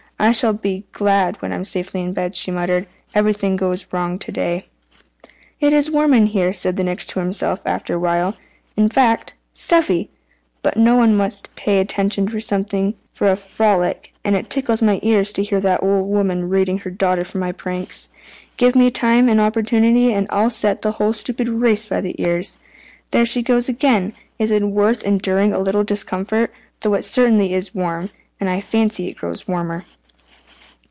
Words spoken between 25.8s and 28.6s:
discomfort, though it certainly is warm, and